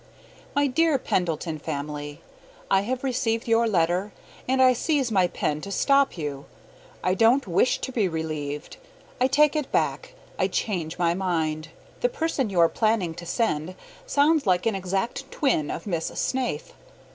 [0.55, 2.21] My dear Pendleton Family:
[2.71, 4.11] I have received your letter,
[4.49, 6.45] and I seize my pen to stop you.
[7.03, 8.77] I don't wish to be relieved.
[9.19, 10.15] I take it back.
[10.39, 11.67] I change my mind.
[11.99, 13.75] The person you are planning to send
[14.07, 16.73] sounds like an exact twin of Miss Snaith.